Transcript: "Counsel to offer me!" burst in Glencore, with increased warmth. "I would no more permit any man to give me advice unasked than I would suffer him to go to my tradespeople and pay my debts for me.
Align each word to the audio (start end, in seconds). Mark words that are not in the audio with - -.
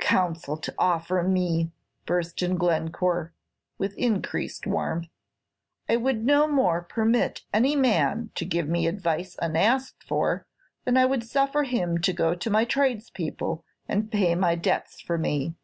"Counsel 0.00 0.58
to 0.58 0.74
offer 0.76 1.22
me!" 1.22 1.72
burst 2.04 2.42
in 2.42 2.56
Glencore, 2.58 3.32
with 3.78 3.96
increased 3.96 4.66
warmth. 4.66 5.08
"I 5.88 5.96
would 5.96 6.26
no 6.26 6.46
more 6.46 6.82
permit 6.82 7.46
any 7.54 7.74
man 7.74 8.32
to 8.34 8.44
give 8.44 8.68
me 8.68 8.86
advice 8.86 9.34
unasked 9.40 10.10
than 10.10 10.98
I 10.98 11.06
would 11.06 11.24
suffer 11.24 11.62
him 11.62 11.96
to 12.02 12.12
go 12.12 12.34
to 12.34 12.50
my 12.50 12.66
tradespeople 12.66 13.64
and 13.88 14.12
pay 14.12 14.34
my 14.34 14.56
debts 14.56 15.00
for 15.00 15.16
me. 15.16 15.54